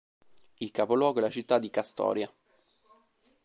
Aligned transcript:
Il 0.61 0.71
capoluogo 0.71 1.19
è 1.19 1.21
la 1.21 1.29
città 1.29 1.59
di 1.59 1.69
Kastoria. 1.69 2.27